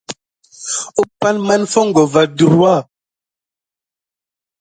[1.01, 2.73] Umpay ne mā foŋko va ɗurwa.